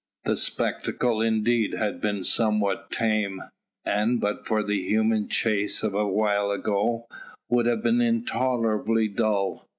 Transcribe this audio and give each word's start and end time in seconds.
The 0.23 0.35
spectacle 0.35 1.21
indeed 1.21 1.75
had 1.75 2.01
been 2.01 2.23
somewhat 2.23 2.89
tame, 2.89 3.39
and 3.85 4.19
but 4.19 4.47
for 4.47 4.63
the 4.63 4.81
human 4.81 5.27
chase 5.27 5.83
of 5.83 5.93
a 5.93 6.07
while 6.07 6.49
ago, 6.49 7.05
would 7.49 7.67
have 7.67 7.83
been 7.83 8.01
intolerably 8.01 9.07
dull. 9.09 9.67